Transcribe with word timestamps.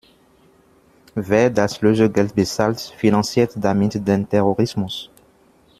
Wer 1.13 1.51
das 1.51 1.79
Lösegeld 1.81 2.33
bezahlt, 2.33 2.79
finanziert 2.79 3.53
damit 3.55 4.07
den 4.07 4.27
Terrorismus. 4.27 5.11